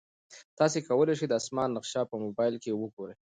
تاسي 0.59 0.79
کولای 0.87 1.13
شئ 1.19 1.27
د 1.29 1.33
اسمان 1.41 1.69
نقشه 1.77 2.01
په 2.09 2.15
موبایل 2.25 2.55
کې 2.63 2.77
وګورئ. 2.81 3.15